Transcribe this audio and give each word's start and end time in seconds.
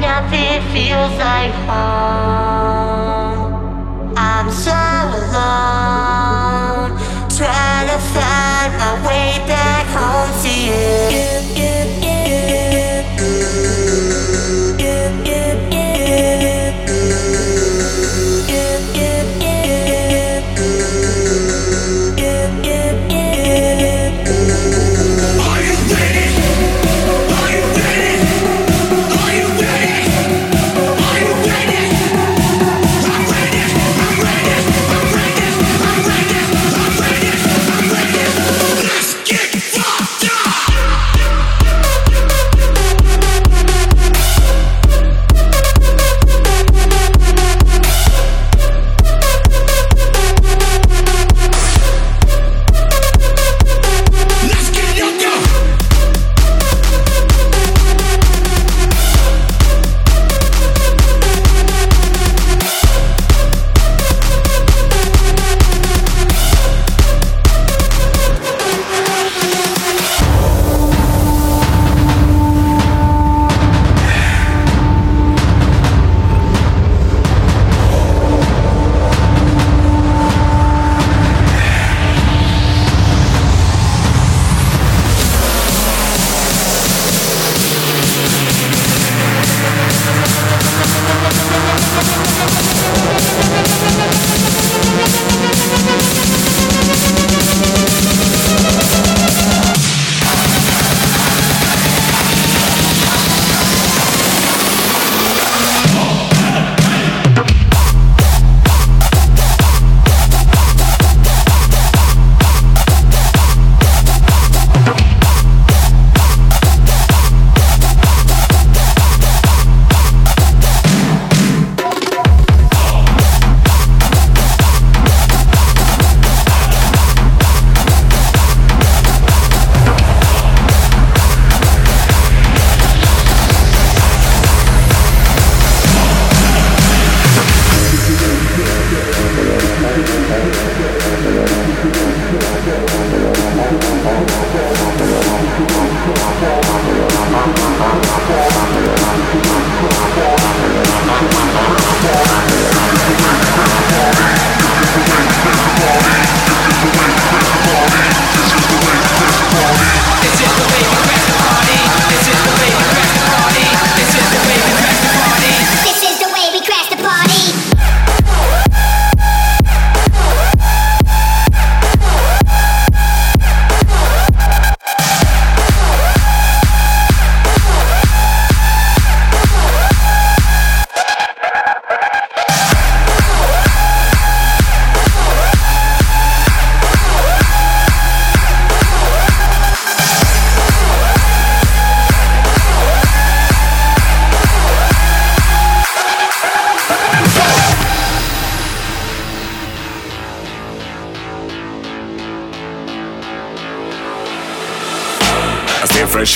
Nothing 0.00 0.62
feels 0.72 1.18
like 1.18 1.54
home. 1.66 2.57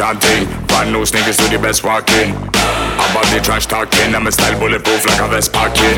Chanting. 0.02 0.50
Brand 0.66 0.90
new 0.90 1.06
sneakers 1.06 1.38
to 1.38 1.46
the 1.46 1.62
best 1.62 1.86
walking. 1.86 2.34
About 2.98 3.22
the 3.30 3.38
trash 3.38 3.70
talking, 3.70 4.10
I'm 4.18 4.26
a 4.26 4.32
style 4.34 4.58
bulletproof 4.58 5.06
like 5.06 5.22
a 5.22 5.28
vest 5.30 5.54
parking. 5.54 5.94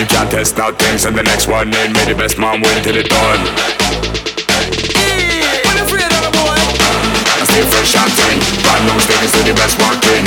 You 0.00 0.08
can't 0.08 0.30
test 0.32 0.56
nothing, 0.56 0.96
send 0.96 1.20
the 1.20 1.22
next 1.22 1.44
one 1.44 1.68
in. 1.68 1.92
May 1.92 2.08
the 2.08 2.16
best 2.16 2.40
man 2.40 2.64
win 2.64 2.80
till 2.80 2.96
it 2.96 3.12
done. 3.12 3.44
I 7.36 7.44
stay 7.44 7.60
fresh 7.68 7.92
chanting. 7.92 8.40
Brand 8.64 8.88
new 8.88 8.96
sneakers 9.04 9.32
to 9.36 9.44
the 9.44 9.52
best 9.52 9.76
walking. 9.76 10.24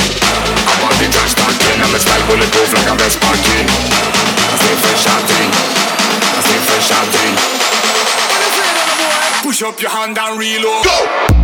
About 0.70 0.94
the 1.02 1.10
trash 1.10 1.34
talking, 1.34 1.78
I'm 1.82 1.98
a 1.98 2.00
style 2.00 2.22
bulletproof 2.30 2.78
like 2.78 2.94
a 2.94 2.96
vest 3.02 3.18
parking. 3.18 3.66
I 3.74 4.56
stay 4.62 4.76
fresh 4.86 5.02
chanting. 5.02 5.50
I 6.30 6.40
stay 6.46 6.62
fresh 6.62 6.86
chanting. 6.94 7.34
Push 9.42 9.66
up 9.66 9.82
your 9.82 9.90
hand 9.90 10.14
and 10.14 10.38
reload. 10.38 10.86
Go! 10.86 11.43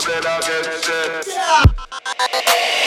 sure 0.00 0.20
that 0.20 0.40
get 0.46 0.84
set. 0.84 1.26
Yeah. 1.28 2.81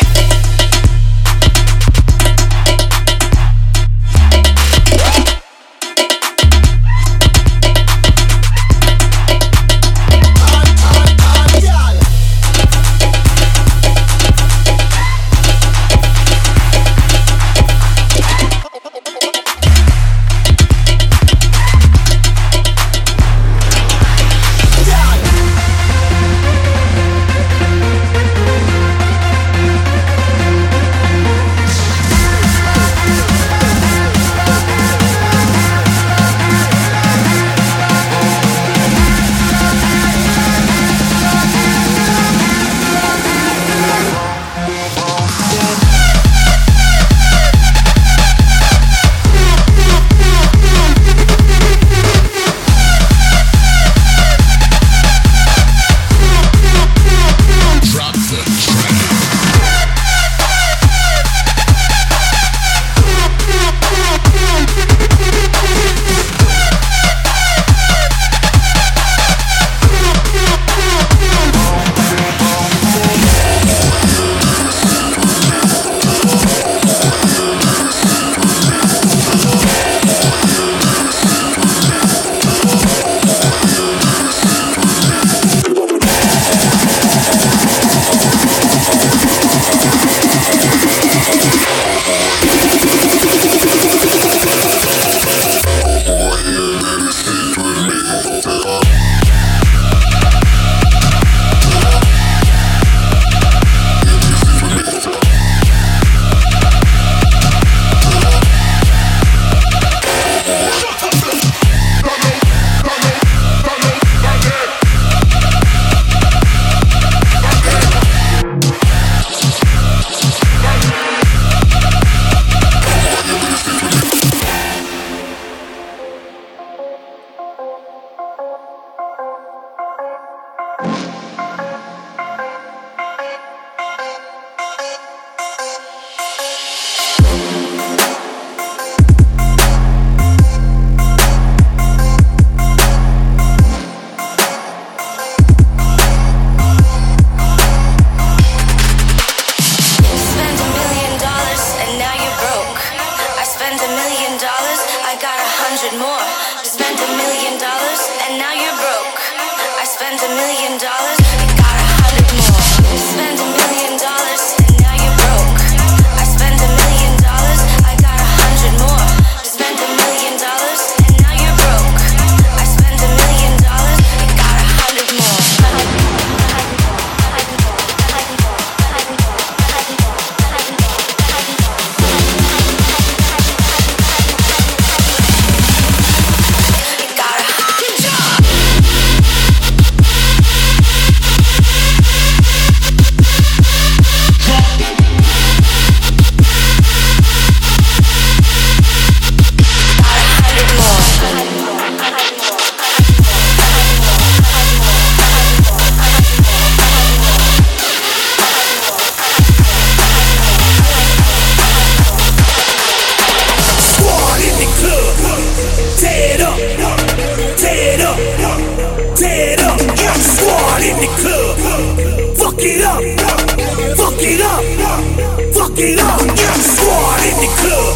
Get 225.76 226.00
up, 226.00 226.20
get 226.20 226.50
up, 226.50 226.56
squad 226.56 227.20
in 227.26 227.36
the 227.42 227.54
club. 227.58 227.95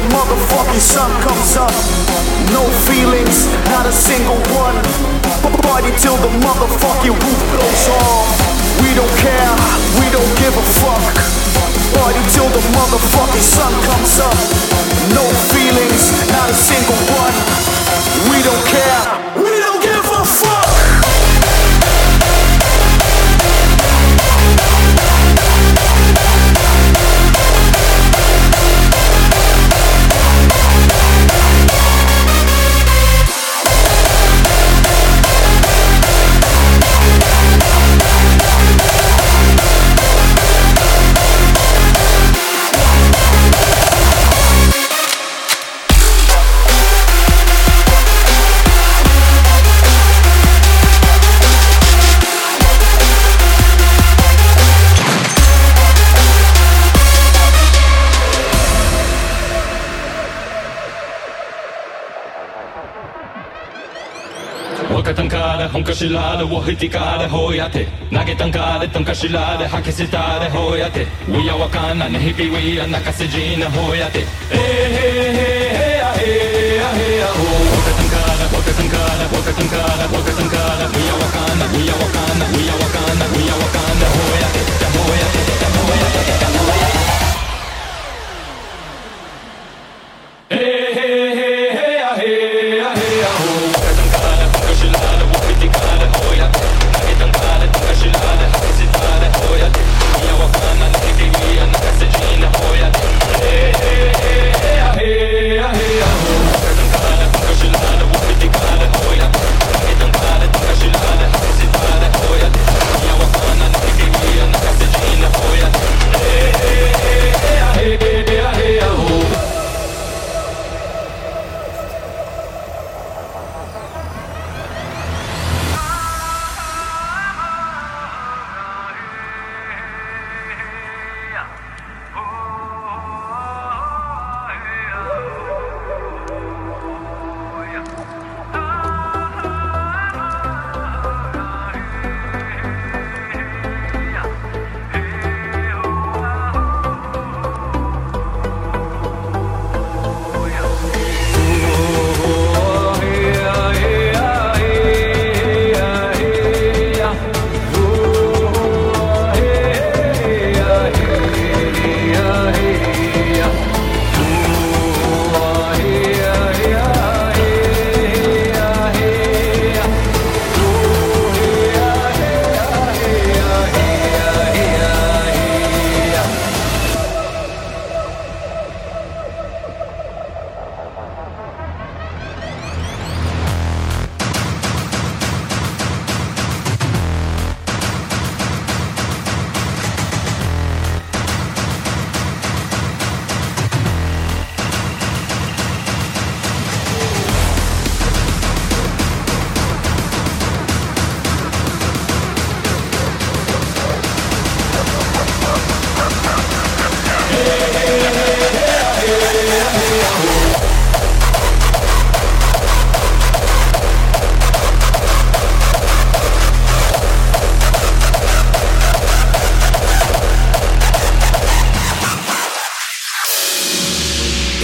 the 0.00 0.14
motherfucking 0.16 0.80
sun 0.80 1.10
comes 1.20 1.56
up. 1.56 1.72
No 2.52 2.64
feelings, 2.88 3.46
not 3.68 3.84
a 3.86 3.92
single 3.92 4.40
one. 4.56 4.76
Party 5.66 5.92
till 6.00 6.16
the 6.16 6.32
motherfucking 6.40 7.12
roof 7.12 7.40
blows 7.52 7.84
off. 8.00 8.28
We 8.80 8.94
don't 8.96 9.14
care, 9.20 9.52
we 10.00 10.06
don't 10.08 10.32
give 10.40 10.54
a 10.56 10.64
fuck. 10.80 11.14
Party 12.00 12.22
till 12.32 12.48
the 12.48 12.62
motherfucking 12.76 13.44
sun 13.44 13.72
comes 13.88 14.20
up. 14.20 14.38
No 15.12 15.24
feelings, 15.52 16.02
not 16.32 16.48
a 16.48 16.54
single 16.54 17.00
one. 17.20 17.36
We 18.30 18.42
don't 18.42 18.64
care. 18.66 19.29
Tankashilaare, 65.80 66.44
wahitikaare 66.44 67.26
hoyate. 67.26 67.86
Nagetankaare, 68.10 68.88
Hey, 74.50 74.92
hey, 74.92 75.32
hey, 75.36 76.00
hey, 76.16 76.80
ho. 77.24 77.80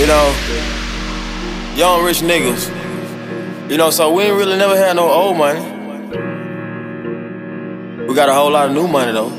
You 0.06 0.12
know, 0.12 0.30
young 1.74 2.04
rich 2.04 2.18
niggas. 2.20 2.70
You 3.68 3.76
know, 3.76 3.90
so 3.90 4.14
we 4.14 4.22
ain't 4.22 4.36
really 4.36 4.56
never 4.56 4.76
had 4.76 4.94
no 4.94 5.10
old 5.10 5.36
money. 5.36 5.58
We 8.06 8.14
got 8.14 8.28
a 8.28 8.32
whole 8.32 8.52
lot 8.52 8.68
of 8.68 8.72
new 8.76 8.86
money 8.86 9.10
though. 9.10 9.30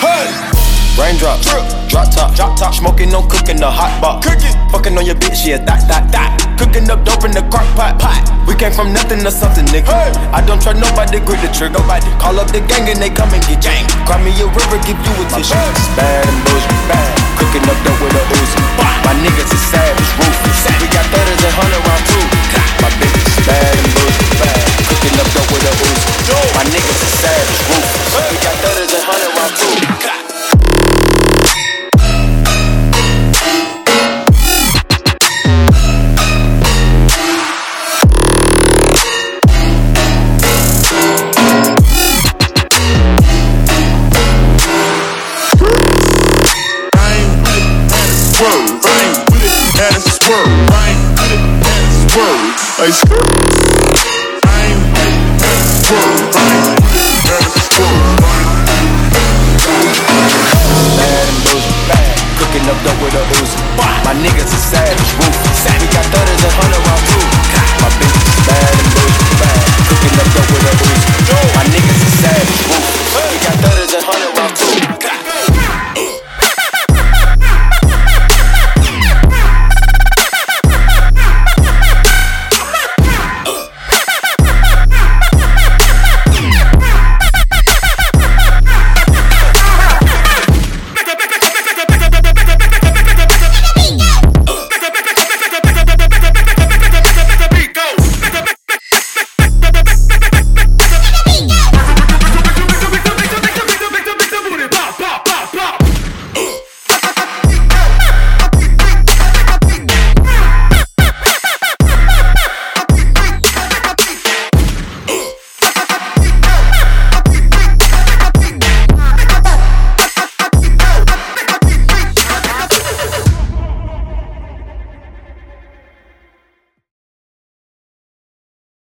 hey! 0.00 0.77
Raindrop, 0.98 1.38
drop 1.86 2.10
top, 2.10 2.34
drop 2.34 2.58
top, 2.58 2.74
smoking 2.74 3.14
on 3.14 3.30
cooking 3.30 3.56
the 3.56 3.70
hot 3.70 3.94
box. 4.02 4.26
Cooking, 4.26 4.50
fucking 4.74 4.98
on 4.98 5.06
your 5.06 5.14
bitch, 5.14 5.46
yeah, 5.46 5.62
that, 5.62 5.86
that, 5.86 6.10
that. 6.10 6.34
Cooking 6.58 6.90
up 6.90 7.06
dope 7.06 7.22
in 7.22 7.30
the 7.30 7.46
crock 7.54 7.70
pot, 7.78 8.02
pot. 8.02 8.18
We 8.50 8.58
came 8.58 8.74
from 8.74 8.90
nothing 8.90 9.22
to 9.22 9.30
something, 9.30 9.62
nigga. 9.70 9.86
Hey. 9.86 10.10
I 10.34 10.42
don't 10.42 10.58
trust 10.58 10.82
nobody, 10.82 11.22
grip 11.22 11.38
the 11.38 11.54
trigger. 11.54 11.78
Nobody 11.78 12.10
call 12.18 12.34
up 12.42 12.50
the 12.50 12.58
gang 12.66 12.90
and 12.90 12.98
they 12.98 13.14
come 13.14 13.30
and 13.30 13.38
get 13.46 13.62
gang. 13.62 13.86
Cry 14.10 14.18
me 14.18 14.34
a 14.42 14.50
river, 14.50 14.78
give 14.82 14.98
you 14.98 15.14
a 15.22 15.24
tissue. 15.30 15.54
Bad 15.94 16.26
and 16.26 16.38
bullshit, 16.42 16.82
bad. 16.90 17.08
Cooking 17.38 17.62
up 17.62 17.78
dope 17.86 18.02
with 18.02 18.18
a 18.18 18.22
Uzi. 18.34 18.58
My 19.06 19.14
niggas 19.22 19.54
is 19.54 19.62
savage, 19.70 20.10
ruthless. 20.18 20.67